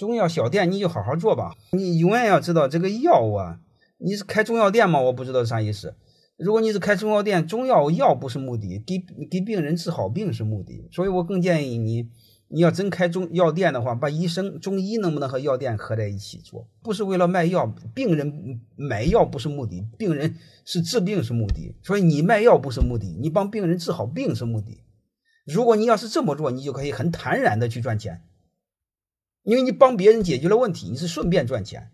[0.00, 1.54] 中药小店你就好好做吧。
[1.72, 3.60] 你永远要知道这个药啊，
[3.98, 4.98] 你是开中药店吗？
[4.98, 5.94] 我不知道啥意思。
[6.38, 10.88] 如果你是开中药店，中药药不是目的，给给病人治好病是目的。
[10.90, 12.08] 所以我更建议你，
[12.48, 16.66] 你要真开中药店的话，把医生中医能不能和药店合在一起做？
[16.82, 21.74] 不是为了卖药，病人买药不是目的，病人是治病是目的。
[21.82, 24.78] 所以你卖药不是目的，你帮病人治好病是目的。
[25.44, 28.22] 如果你要是这么做，你就可以很坦然的去赚钱，
[29.42, 31.90] 因为你帮别人解决了问题，你是顺便赚钱。